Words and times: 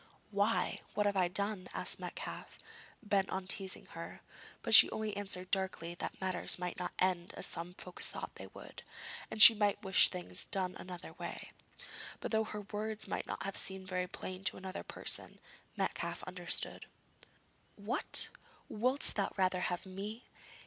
'Why 0.31 0.81
what 0.95 1.05
have 1.05 1.15
I 1.15 1.27
done?' 1.27 1.67
asked 1.75 1.99
Metcalfe, 1.99 2.57
bent 3.03 3.29
on 3.29 3.45
teasing 3.45 3.85
her; 3.91 4.21
but 4.63 4.73
she 4.73 4.89
only 4.89 5.15
answered 5.15 5.51
darkly 5.51 5.93
that 5.93 6.19
matters 6.19 6.57
might 6.57 6.79
not 6.79 6.91
end 6.97 7.35
as 7.35 7.45
some 7.45 7.75
folks 7.75 8.07
thought 8.07 8.33
they 8.33 8.47
would, 8.47 8.81
and 9.29 9.39
she 9.39 9.53
might 9.53 9.83
wish 9.83 10.07
things 10.07 10.45
done 10.45 10.75
another 10.79 11.13
way. 11.13 11.51
But, 12.19 12.31
though 12.31 12.45
her 12.45 12.61
words 12.71 13.07
might 13.07 13.27
not 13.27 13.43
have 13.43 13.55
seemed 13.55 13.87
very 13.87 14.07
plain 14.07 14.43
to 14.45 14.57
another 14.57 14.81
person, 14.81 15.37
Metcalfe 15.77 16.23
understood. 16.23 16.87
'What! 17.75 18.29
Wouldst 18.69 19.17
thou 19.17 19.31
rather 19.37 19.59
have 19.59 19.85
me? 19.85 20.23